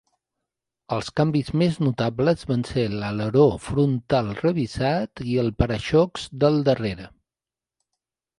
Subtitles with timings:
[0.95, 7.07] Els canvis més notables van ser l'aleró frontal revisat i el para-xocs del darrere.